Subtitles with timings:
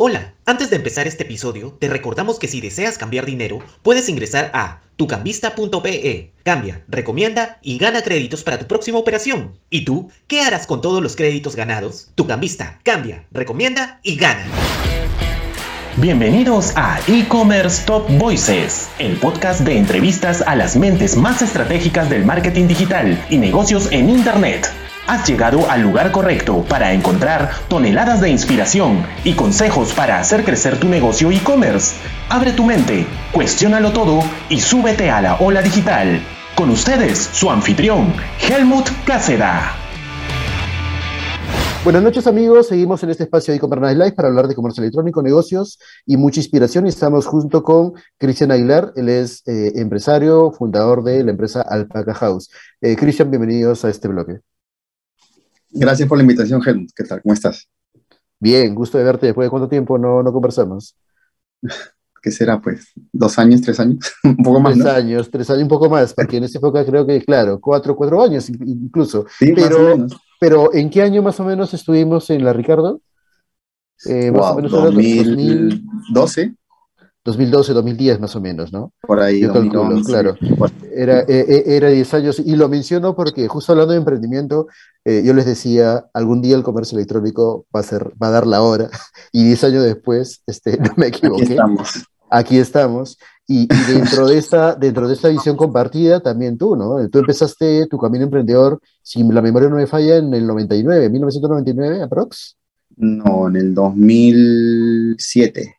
[0.00, 4.52] Hola, antes de empezar este episodio, te recordamos que si deseas cambiar dinero, puedes ingresar
[4.54, 6.30] a tucambista.pe.
[6.44, 9.58] Cambia, recomienda y gana créditos para tu próxima operación.
[9.70, 10.08] ¿Y tú?
[10.28, 12.12] ¿Qué harás con todos los créditos ganados?
[12.14, 14.46] Tucambista, cambia, recomienda y gana.
[15.96, 22.24] Bienvenidos a E-Commerce Top Voices, el podcast de entrevistas a las mentes más estratégicas del
[22.24, 24.68] marketing digital y negocios en Internet.
[25.08, 30.78] Has llegado al lugar correcto para encontrar toneladas de inspiración y consejos para hacer crecer
[30.78, 31.96] tu negocio e-commerce.
[32.28, 36.20] Abre tu mente, cuestiónalo todo y súbete a la ola digital.
[36.54, 39.72] Con ustedes, su anfitrión, Helmut Cáceda.
[41.84, 45.22] Buenas noches amigos, seguimos en este espacio de e-commerce Live para hablar de comercio electrónico,
[45.22, 51.24] negocios y mucha inspiración estamos junto con Cristian Aguilar, él es eh, empresario, fundador de
[51.24, 52.50] la empresa Alpaca House.
[52.82, 54.40] Eh, Cristian, bienvenidos a este bloque.
[55.70, 56.90] Gracias por la invitación, Helmut.
[56.94, 57.22] ¿Qué tal?
[57.22, 57.68] ¿Cómo estás?
[58.40, 59.26] Bien, gusto de verte.
[59.26, 60.96] ¿Después de cuánto tiempo no, no conversamos?
[62.22, 62.92] ¿Qué será, pues?
[63.12, 64.12] ¿Dos años, tres años?
[64.24, 64.74] un poco más.
[64.74, 67.94] Tres años, tres años, un poco más, porque en esa época creo que, claro, cuatro,
[67.94, 69.26] cuatro años incluso.
[69.38, 70.16] Sí, pero, más o menos.
[70.40, 73.00] pero ¿en qué año más o menos estuvimos en la Ricardo?
[74.06, 76.54] Eh, más o menos 2012.
[77.24, 78.92] 2012, 2010 más o menos, ¿no?
[79.02, 80.36] Por ahí, Yo calculo, claro.
[80.94, 84.68] Era, eh, eh, era 10 años y lo menciono porque justo hablando de emprendimiento,
[85.04, 88.46] eh, yo les decía, algún día el comercio electrónico va a, ser, va a dar
[88.46, 88.88] la hora
[89.32, 91.42] y 10 años después, este, no me equivoqué.
[91.42, 92.08] Aquí estamos.
[92.30, 93.18] Aquí estamos.
[93.46, 97.08] Y, y, dentro, de esta, dentro de esta visión compartida, también tú, ¿no?
[97.08, 102.02] Tú empezaste tu camino emprendedor, si la memoria no me falla, en el 99, 1999,
[102.02, 102.56] aprox.
[102.96, 105.77] No, en el 2007.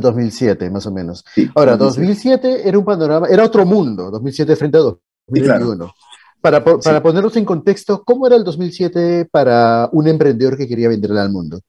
[0.00, 1.24] 2007, más o menos.
[1.34, 5.76] Sí, Ahora, 2007 era un panorama, era otro mundo, 2007 frente a 2021.
[5.76, 5.94] Claro.
[6.40, 7.02] Para, para sí.
[7.02, 11.60] ponernos en contexto, ¿cómo era el 2007 para un emprendedor que quería venderle al mundo?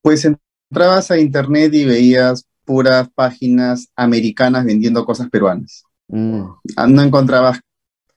[0.00, 5.84] Pues entrabas a internet y veías puras páginas americanas vendiendo cosas peruanas.
[6.08, 6.44] Mm.
[6.88, 7.60] No encontrabas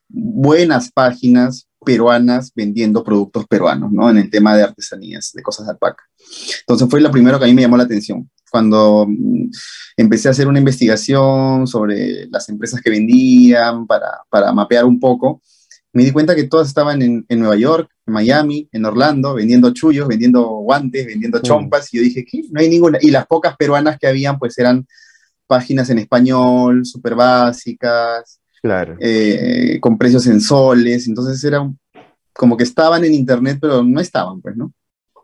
[0.08, 4.10] buenas páginas peruanas vendiendo productos peruanos, ¿no?
[4.10, 6.04] En el tema de artesanías, de cosas de alpaca.
[6.62, 9.50] Entonces fue lo primero que a mí me llamó la atención cuando mm,
[9.98, 15.42] empecé a hacer una investigación sobre las empresas que vendían para, para mapear un poco,
[15.92, 19.74] me di cuenta que todas estaban en, en, Nueva York, en Miami, en Orlando, vendiendo
[19.74, 21.88] chullos, vendiendo guantes, vendiendo chompas, mm.
[21.92, 22.44] y yo dije, ¿qué?
[22.52, 23.00] No hay ninguna.
[23.02, 24.86] Y las pocas peruanas que habían, pues eran
[25.48, 28.98] páginas en español, súper básicas, claro.
[29.00, 31.68] eh, con precios en soles, entonces era
[32.34, 34.72] como que estaban en Internet, pero no estaban, pues, ¿no?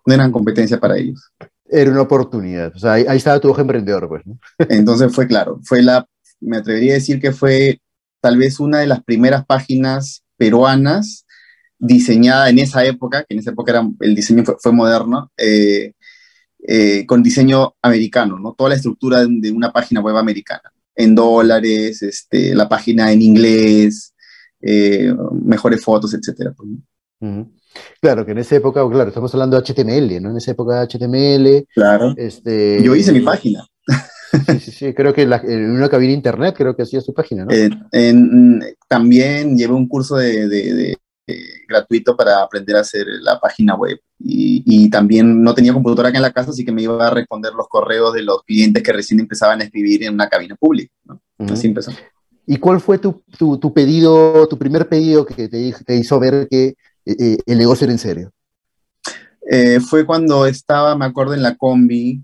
[0.03, 1.31] No eran competencia para ellos
[1.69, 2.74] era una oportunidad.
[2.75, 4.25] O sea, ahí, ahí, estaba tu ojo emprendedor, pues.
[4.25, 4.40] ¿no?
[4.69, 6.06] Entonces fue claro, fue la,
[6.40, 7.80] me atrevería a decir que fue
[8.22, 11.25] tal vez una de las primeras páginas peruanas
[11.78, 15.94] diseñada en esa época, que en esa época era, el diseño fue, fue moderno, eh,
[16.68, 18.53] eh, con diseño americano, ¿no?
[18.53, 23.22] Toda la estructura de, de, una página web americana, en dólares, este, la página en
[23.22, 24.13] inglés,
[24.62, 26.53] eh, mejores fotos, etcétera.
[26.59, 27.52] Uh -huh.
[28.01, 30.31] Claro, que en esa época, claro, estamos hablando de HTML, ¿no?
[30.31, 31.67] En esa época HTML.
[31.73, 32.13] Claro.
[32.17, 33.66] Este, Yo hice mi página.
[34.47, 37.45] Sí, sí, sí, creo que la, en una cabina internet creo que hacía su página,
[37.45, 37.51] ¿no?
[37.51, 40.97] Eh, en, también llevé un curso de, de, de,
[41.28, 44.00] de, gratuito para aprender a hacer la página web.
[44.19, 47.11] Y, y, también no tenía computadora acá en la casa, así que me iba a
[47.11, 50.94] responder los correos de los clientes que recién empezaban a escribir en una cabina pública,
[51.06, 51.22] ¿no?
[51.40, 51.53] Uh -huh.
[51.53, 51.91] Así empezó.
[52.46, 56.47] ¿Y cuál fue tu, tu, tu, pedido, tu primer pedido que te, te hizo ver
[56.50, 56.73] que
[57.18, 58.31] eh, el negocio era en serio?
[59.50, 62.24] Eh, fue cuando estaba, me acuerdo, en la combi,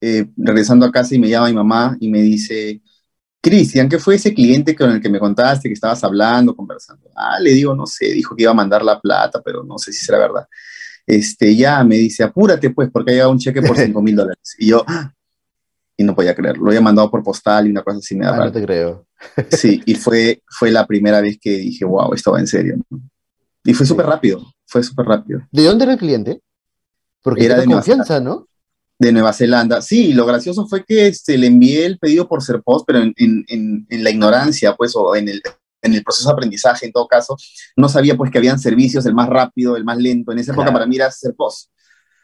[0.00, 2.80] eh, regresando a casa y me llama mi mamá y me dice,
[3.42, 7.10] Cristian, ¿qué fue ese cliente con el que me contaste que estabas hablando, conversando?
[7.14, 9.92] Ah, le digo, no sé, dijo que iba a mandar la plata, pero no sé
[9.92, 10.46] si será verdad.
[11.06, 14.56] Este, ya me dice, apúrate pues, porque ha llegado un cheque por 5 mil dólares.
[14.58, 14.84] Y yo,
[15.96, 18.34] y no podía creerlo, lo había mandado por postal y una cosa así me da
[18.34, 19.06] ah, No te creo.
[19.50, 22.76] sí, y fue, fue la primera vez que dije, wow, esto va en serio.
[22.88, 23.00] ¿no?
[23.64, 25.40] Y fue súper rápido, fue súper rápido.
[25.50, 26.40] ¿De dónde era el cliente?
[27.22, 28.48] Porque era de confianza, ¿no?
[28.98, 29.80] De Nueva Zelanda.
[29.80, 33.14] Sí, lo gracioso fue que se le envié el pedido por ser post, pero en,
[33.16, 35.42] en, en, la ignorancia, pues, o en el,
[35.82, 37.36] en el proceso de aprendizaje, en todo caso,
[37.76, 40.32] no sabía, pues, que habían servicios, el más rápido, el más lento.
[40.32, 40.78] En esa época, claro.
[40.78, 41.70] para mí era ser post.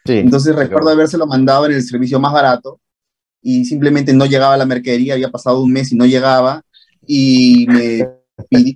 [0.05, 0.97] Sí, Entonces, recuerdo claro.
[0.97, 2.81] habérselo mandado en el servicio más barato
[3.43, 6.63] y simplemente no llegaba la mercadería, había pasado un mes y no llegaba,
[7.07, 8.09] y me,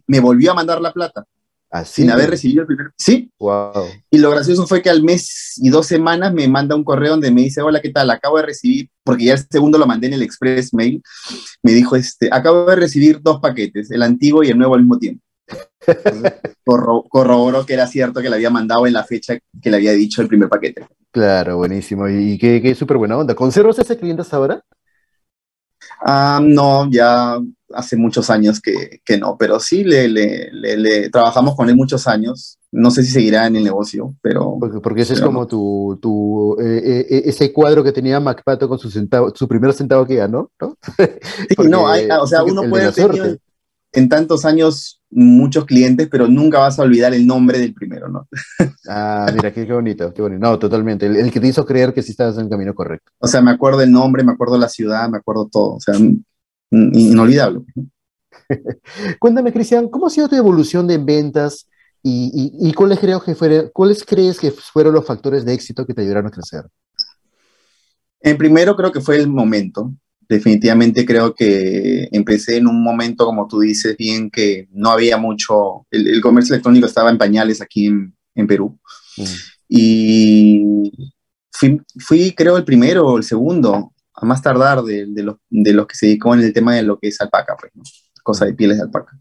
[0.07, 1.27] me volvió a mandar la plata.
[1.73, 2.91] Así sin haber recibido el primer.
[2.99, 3.31] Sí.
[3.39, 3.87] Wow.
[4.11, 7.31] Y lo gracioso fue que al mes y dos semanas me manda un correo donde
[7.31, 8.11] me dice: Hola, ¿qué tal?
[8.11, 11.03] Acabo de recibir, porque ya el segundo lo mandé en el Express Mail.
[11.63, 14.99] Me dijo: este, Acabo de recibir dos paquetes, el antiguo y el nuevo al mismo
[14.99, 15.25] tiempo.
[17.11, 20.21] corroboró que era cierto que le había mandado en la fecha que le había dicho
[20.21, 20.87] el primer paquete.
[21.11, 22.07] Claro, buenísimo.
[22.07, 23.35] Y qué, qué súper buena onda.
[23.35, 24.63] ¿Conservas ese cliente hasta ahora?
[26.01, 27.39] Ah, no, ya
[27.75, 32.07] hace muchos años que, que no, pero sí le, le, le, trabajamos con él muchos
[32.07, 32.59] años.
[32.71, 34.59] No sé si seguirá en el negocio, pero...
[34.83, 38.91] Porque, ese es como tu, tu eh, eh, ese cuadro que tenía MacPato con su
[38.91, 40.77] centavo, su primer centavo que ganó, ¿no?
[41.49, 43.39] sí, no, hay, o sea, uno puede tener
[43.93, 48.27] en tantos años muchos clientes, pero nunca vas a olvidar el nombre del primero, ¿no?
[48.89, 50.41] ah, mira, qué, bonito, qué bonito.
[50.41, 51.07] No, totalmente.
[51.07, 53.13] El, que te hizo creer que sí estabas en el camino correcto.
[53.19, 55.75] O sea, me acuerdo el nombre, me acuerdo la ciudad, me acuerdo todo.
[55.75, 55.95] O sea,
[56.73, 57.61] inolvidable.
[59.21, 61.69] Cuéntame, Cristian, ¿cómo ha sido tu evolución de ventas
[62.03, 63.37] y, cuáles, creo que
[63.73, 66.65] cuáles crees que fueron los factores de éxito que te ayudaron a crecer?
[68.21, 69.93] En primero creo que fue el momento
[70.33, 75.87] definitivamente creo que empecé en un momento, como tú dices bien, que no había mucho,
[75.91, 78.79] el, comercio electrónico estaba en pañales aquí en, Perú.
[79.17, 79.25] Mm.
[79.69, 80.93] Y
[81.99, 83.92] fui, creo, el primero o el segundo,
[84.23, 86.99] a más tardar, de, los, de, los, que se dedicó en el tema de lo
[86.99, 87.73] que es alpaca, pues,
[88.23, 89.19] cosa de pieles de alpaca.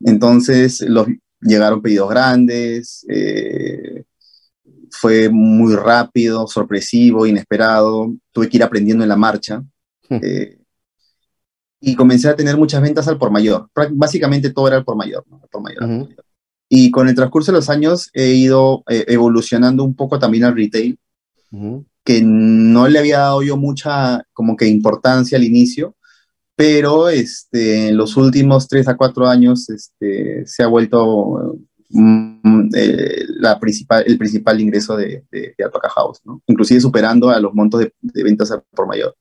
[0.00, 1.06] Entonces, los,
[1.40, 4.04] llegaron pedidos grandes, eh,
[4.90, 9.62] fue muy rápido, sorpresivo, inesperado, tuve que ir aprendiendo en la marcha
[10.08, 10.58] eh,
[11.80, 13.68] y comencé a tener muchas ventas al por mayor.
[13.92, 15.24] Básicamente todo era al por mayor.
[15.50, 16.08] por mayor,
[16.68, 20.56] Y con el transcurso de los años he ido eh, evolucionando un poco también al
[20.56, 20.98] retail,
[22.04, 25.96] que no le había dado yo mucha como que importancia al inicio,
[26.56, 31.58] pero este, en los últimos tres a cuatro años este, se ha vuelto
[31.90, 36.42] mm, eh, la principal, el principal ingreso de, de, Alpaca House, ¿no?
[36.46, 39.16] inclusive superando a los montos de, de ventas por mayor.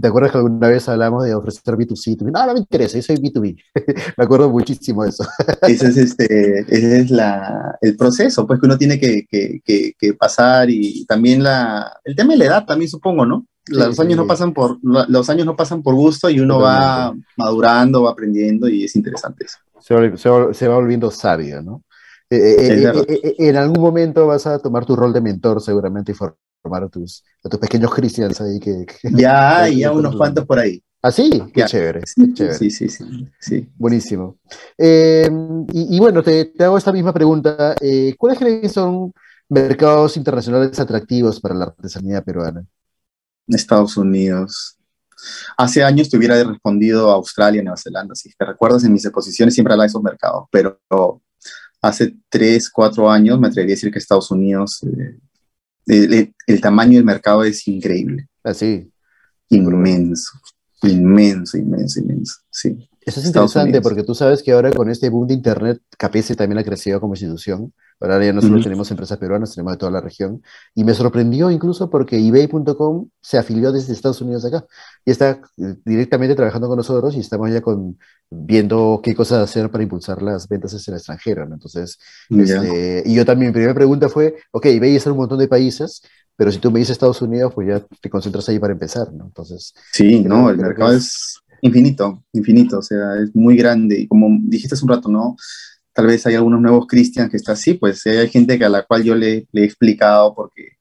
[0.00, 2.20] ¿Te acuerdas que alguna vez hablamos de ofrecer B2C?
[2.22, 3.56] No, no me interesa, yo soy B2B.
[4.16, 5.24] me acuerdo muchísimo de eso.
[5.62, 9.60] ese es, este, ese es la, el proceso, pues que uno tiene que, que,
[9.98, 13.46] que, pasar y también la, el tema de la edad también supongo, ¿no?
[13.66, 18.02] los años no pasan por los años no pasan por gusto y uno va madurando,
[18.02, 19.58] va aprendiendo y es interesante eso.
[19.80, 21.82] Se va, se va, volviendo sabio, ¿no?
[22.30, 26.14] Eh, eh, eh, en algún momento vas a tomar tu rol de mentor seguramente y
[26.14, 26.38] formar
[26.72, 28.86] a tus, a tus pequeños cristianos ahí que...
[29.12, 30.82] ya hay, ya unos cuantos por ahí.
[31.02, 31.30] ¿Ah, sí?
[31.52, 32.88] Qué chévere, sí, Sí, sí,
[33.38, 34.38] sí, Buenísimo.
[34.78, 35.28] Eh,
[35.70, 37.74] y, bueno, te, hago esta misma pregunta.
[37.78, 39.12] Eh, ¿Cuáles crees que son
[39.50, 42.64] mercados internacionales atractivos para la artesanía peruana?
[43.46, 44.78] Estados Unidos.
[45.58, 48.14] Hace años te hubiera respondido a Australia, Nueva Zelanda.
[48.14, 50.80] Si te recuerdas, en mis exposiciones siempre hablaba de esos mercados, pero
[51.82, 55.18] hace tres, cuatro años me atrevería a decir que Estados Unidos eh,
[55.86, 58.28] el, tamaño del mercado es increíble.
[58.42, 58.90] Así.
[59.48, 60.32] Inmenso,
[60.82, 62.34] inmenso, inmenso, inmenso.
[62.50, 62.88] Sí.
[63.00, 66.58] Eso es interesante porque tú sabes que ahora con este boom de Internet, KPS también
[66.58, 67.72] ha crecido como institución.
[68.00, 70.42] Ahora ya no solo tenemos empresas peruanas, tenemos de toda la región.
[70.74, 74.64] Y me sorprendió incluso porque eBay.com se afilió desde Estados Unidos acá
[75.04, 77.98] y está eh, directamente trabajando con nosotros y estamos ya con,
[78.30, 81.44] viendo qué cosas hacer para impulsar las ventas en el extranjero.
[81.44, 81.98] Entonces,
[82.30, 85.48] este, y yo también, mi primera pregunta fue, ok, eBay es en un montón de
[85.48, 86.02] países,
[86.36, 89.24] pero si tú me dices Estados Unidos, pues ya te concentras ahí para empezar, ¿no?
[89.24, 89.72] Entonces.
[89.92, 94.00] Sí, no, el mercado es infinito, infinito, o sea, es muy grande.
[94.00, 95.36] Y como dijiste hace un rato, ¿no?
[95.94, 99.04] Tal vez hay algunos nuevos cristianos que está así, pues hay gente a la cual
[99.04, 100.72] yo le, he explicado porque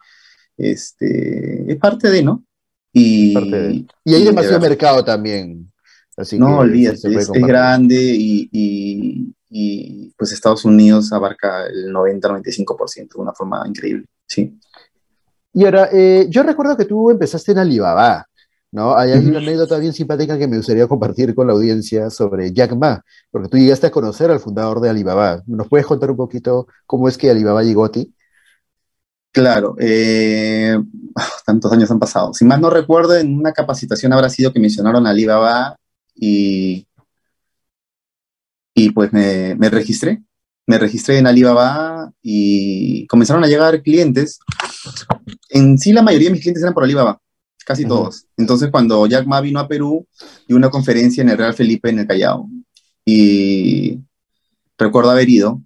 [0.57, 2.43] este, es parte de, ¿no?
[2.91, 5.71] Y, y hay demasiado mercado también.
[6.17, 13.33] Así no, olvídate, es, grande y, y, pues Estados Unidos abarca el 90-95% de una
[13.33, 14.59] forma increíble, sí.
[15.53, 18.27] Y ahora, eh, yo recuerdo que tú empezaste en Alibaba.
[18.73, 18.97] ¿No?
[18.97, 23.05] Hay una anécdota bien simpática que me gustaría compartir con la audiencia sobre Jack Ma,
[23.29, 25.43] porque tú llegaste a conocer al fundador de Alibaba.
[25.45, 28.11] ¿Nos puedes contar un poquito cómo es que Alibaba llegó a ti?
[29.31, 30.75] Claro, eh,
[31.45, 32.33] tantos años han pasado.
[32.33, 35.77] Si más no recuerdo, en una capacitación habrá sido que mencionaron a Alibaba
[36.15, 36.87] y,
[38.73, 40.23] y pues me, me registré.
[40.65, 44.39] Me registré en Alibaba y comenzaron a llegar clientes.
[45.49, 47.19] En sí, la mayoría de mis clientes eran por Alibaba
[47.65, 48.25] casi todos.
[48.37, 50.07] Entonces, cuando Jack Ma vino a Perú,
[50.47, 52.49] y una conferencia en el Real Felipe en el Callao.
[53.05, 53.99] Y
[54.77, 55.61] recuerdo haber ido,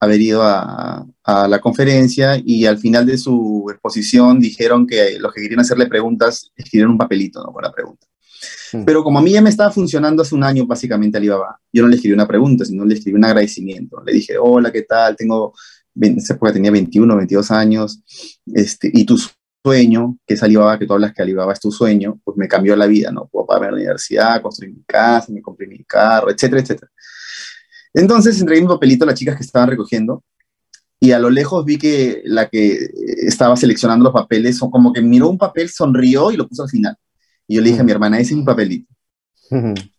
[0.00, 5.32] haber ido a, a, la conferencia y al final de su exposición dijeron que los
[5.32, 7.52] que querían hacerle preguntas escribieron un papelito ¿no?
[7.52, 8.06] con la pregunta.
[8.84, 11.88] Pero como a mí ya me estaba funcionando hace un año básicamente Alibaba, yo no
[11.88, 14.02] le escribí una pregunta, sino le escribí un agradecimiento.
[14.04, 15.16] Le dije, hola, ¿qué tal?
[15.16, 15.54] Tengo,
[16.00, 18.00] época tenía 21, 22 años,
[18.52, 19.30] este, y tus
[19.64, 22.76] sueño, que es Alibaba, que tú hablas que Alibaba es tu sueño, pues me cambió
[22.76, 23.26] la vida, ¿no?
[23.28, 26.90] Puedo pagar la universidad, construir mi casa, me compré mi carro, etcétera, etcétera.
[27.94, 30.22] Entonces entregué mi papelito a las chicas que estaban recogiendo
[31.00, 32.90] y a lo lejos vi que la que
[33.26, 36.96] estaba seleccionando los papeles, como que miró un papel, sonrió y lo puso al final.
[37.46, 38.92] Y yo le dije a mi hermana, ese es mi papelito.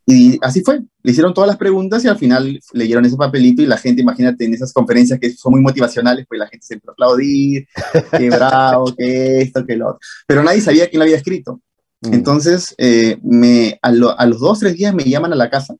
[0.07, 3.65] Y así fue, le hicieron todas las preguntas y al final leyeron ese papelito y
[3.65, 6.91] la gente, imagínate, en esas conferencias que son muy motivacionales, pues la gente se empezó
[6.91, 7.67] a aplaudir,
[8.17, 9.99] qué bravo, qué esto, qué lo otro.
[10.27, 11.59] Pero nadie sabía quién lo había escrito.
[12.01, 12.13] Mm.
[12.13, 15.75] Entonces, eh, me, a, a, los dos, tres días me llaman a la casa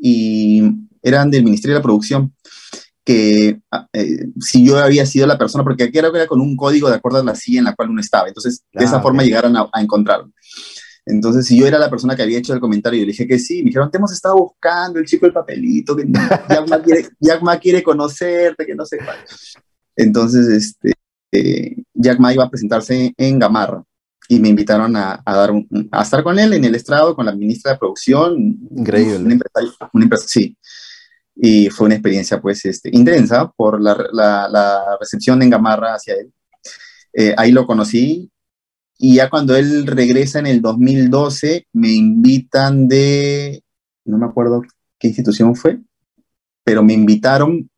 [0.00, 0.62] y
[1.00, 2.34] eran del Ministerio de la Producción
[3.04, 6.56] que ah, eh, si yo había sido la persona, porque aquí era, era con un
[6.56, 8.28] código de acuerdo a la silla en la cual uno estaba.
[8.28, 10.32] Entonces, de esa ah, forma llegaron a, a encontrarlo.
[11.04, 13.38] Entonces, si yo era la persona que había hecho el comentario, yo le dije que
[13.38, 17.08] sí, me dijeron, te hemos estado buscando, el chico del papelito, que Jack Ma quiere,
[17.60, 19.16] quiere, conocerte, que no sé cuál.
[19.96, 20.92] Entonces, este,
[21.32, 23.82] eh, Jack Ma iba a presentarse en Gamarra
[24.28, 25.52] y me invitaron a, a dar
[25.90, 28.36] a estar con él en el estrado, con la ministra de producción.
[28.70, 29.16] Increíble.
[29.16, 30.56] Un empresario, un empresario, sí.
[31.34, 36.14] Y fue una experiencia, pues, este, intensa por la, la, la recepción en Gamarra hacia
[36.14, 36.32] él.
[37.12, 38.30] Eh, ahí lo conocí,
[39.04, 43.64] y ya cuando él regresa en el 2012, me invitan de,
[44.04, 44.62] no me acuerdo
[44.96, 45.80] qué institución fue,
[46.62, 47.68] pero me invitaron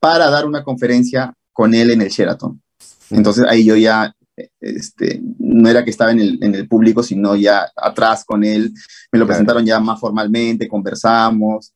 [0.00, 2.62] para dar una conferencia con él en el Sheraton.
[3.10, 4.14] Entonces ahí yo ya,
[4.60, 8.72] este, no era que estaba en el, en el público, sino ya atrás con él.
[9.12, 11.74] Me lo presentaron ya más formalmente, conversamos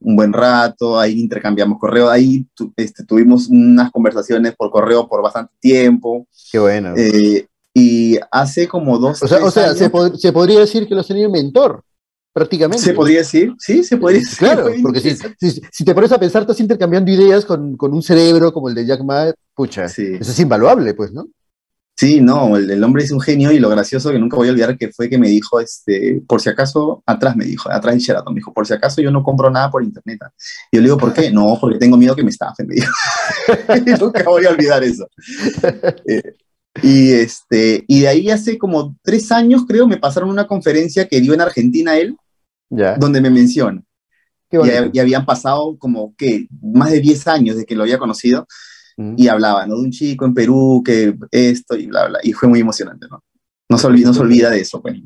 [0.00, 5.54] un buen rato, ahí intercambiamos correo, ahí este, tuvimos unas conversaciones por correo por bastante
[5.58, 6.28] tiempo.
[6.52, 6.94] Qué bueno.
[6.94, 9.22] Eh, y hace como dos.
[9.22, 11.82] O sea, o sea se, se, podría decir que lo has tenido mentor,
[12.32, 12.82] prácticamente.
[12.82, 14.38] Se podría decir, sí, se podría decir.
[14.38, 18.52] Claro, porque si, si, te pones a pensar, estás intercambiando ideas con, con, un cerebro
[18.52, 21.26] como el de Jack Ma, pucha, eso es invaluable, pues, ¿no?
[21.98, 24.52] Sí, no, el, el, hombre es un genio y lo gracioso que nunca voy a
[24.52, 27.98] olvidar que fue que me dijo, este, por si acaso, atrás me dijo, atrás en
[27.98, 30.20] Sheraton, me dijo, por si acaso yo no compro nada por internet.
[30.70, 31.32] Y yo le digo, ¿por qué?
[31.32, 32.92] No, porque tengo miedo que me estafen, me dijo.
[34.00, 35.08] nunca voy a olvidar eso.
[36.06, 36.22] Eh,
[36.82, 41.20] y, este, y de ahí hace como tres años, creo, me pasaron una conferencia que
[41.20, 42.16] dio en Argentina él,
[42.98, 43.82] donde me menciona.
[44.50, 48.46] Y, habían pasado como que más de 10 años de que lo había conocido
[48.96, 49.14] mm.
[49.16, 49.76] y hablaba, ¿no?
[49.76, 52.18] De un chico en Perú que esto y bla, bla.
[52.22, 53.22] Y fue muy emocionante, ¿no?
[53.68, 54.96] No se olvida, no se olvida de eso, pues.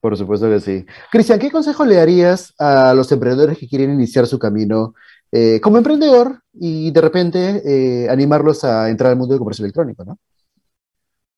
[0.00, 0.84] Por supuesto que sí.
[1.12, 4.94] Cristian, ¿qué consejo le darías a los emprendedores que quieren iniciar su camino
[5.30, 10.04] eh, como emprendedor y de repente eh, animarlos a entrar al mundo del comercio electrónico,
[10.04, 10.18] ¿no?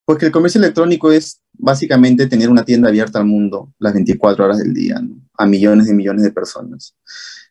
[0.05, 4.59] Porque el comercio electrónico es básicamente tener una tienda abierta al mundo las 24 horas
[4.59, 5.01] del día,
[5.39, 6.97] a millones y millones de personas.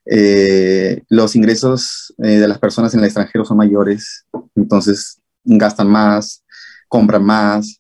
[0.06, 6.44] Eh, los ingresos eh, de las personas en el extranjero son mayores, entonces gastan más,
[6.88, 7.80] compran más.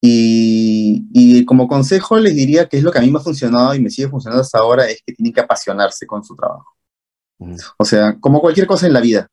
[0.00, 3.72] Y, y, como consejo les diría que es lo que a mí me ha funcionado
[3.72, 6.66] y me sigue funcionando hasta ahora, es que tienen que apasionarse con su trabajo.
[7.78, 9.28] O sea, como cualquier cosa en la vida,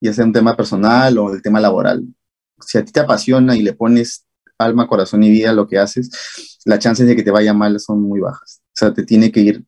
[0.00, 2.04] ya sea un tema personal o el tema laboral
[2.66, 4.26] si a ti te apasiona y le pones
[4.58, 6.10] alma, corazón y vida a lo que haces,
[6.64, 8.60] las chances de que te vaya mal son muy bajas.
[8.68, 9.64] O sea, te tiene que ir,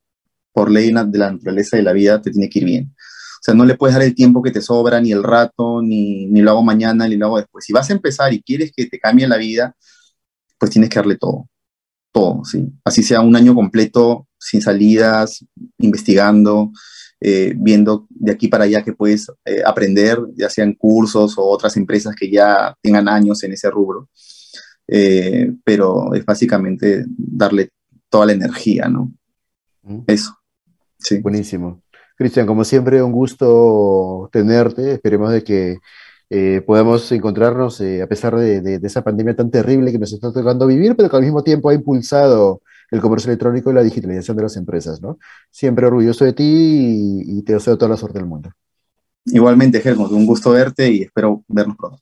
[0.52, 2.94] por ley de la naturaleza de la vida, te tiene que ir bien.
[2.94, 6.26] O sea, no le puedes dar el tiempo que te sobra, ni el rato, ni,
[6.26, 7.64] ni lo hago mañana, ni lo hago después.
[7.64, 9.76] Si vas a empezar y quieres que te cambie la vida,
[10.58, 11.48] pues tienes que darle todo,
[12.16, 12.66] todo, ¿sí?
[12.82, 15.44] Así sea un año completo, sin salidas,
[15.76, 16.72] investigando,
[17.20, 21.76] eh, viendo de aquí para allá que puedes eh, aprender, ya sean cursos o otras
[21.76, 24.08] empresas que ya tengan años en ese rubro.
[24.88, 27.68] Eh, pero es básicamente darle
[28.08, 29.12] toda la energía, ¿no?
[30.06, 30.32] Eso.
[30.98, 31.18] Sí.
[31.18, 31.82] Buenísimo.
[32.16, 34.92] Cristian, como siempre, un gusto tenerte.
[34.92, 35.76] Esperemos de que
[36.66, 40.96] podamos encontrarnos a pesar de, de, esa pandemia tan terrible que nos está tocando vivir,
[40.96, 44.56] pero que al mismo tiempo ha impulsado el comercio electrónico y la digitalización de las
[44.56, 45.18] empresas, ¿no?
[45.50, 48.50] Siempre orgulloso de ti y, te deseo toda la suerte del mundo.
[49.24, 52.00] Igualmente, Helmut, un gusto verte y espero vernos pronto.